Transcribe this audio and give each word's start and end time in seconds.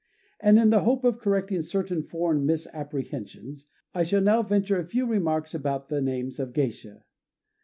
And 0.39 0.57
in 0.57 0.71
the 0.71 0.79
hope 0.79 1.03
of 1.03 1.19
correcting 1.19 1.61
certain 1.61 2.01
foreign 2.01 2.43
misapprehensions, 2.43 3.67
I 3.93 4.01
shall 4.01 4.21
now 4.21 4.41
venture 4.41 4.79
a 4.79 4.83
few 4.87 5.05
remarks 5.05 5.53
about 5.53 5.89
the 5.89 6.01
names 6.01 6.39
of 6.39 6.53
geisha. 6.53 7.03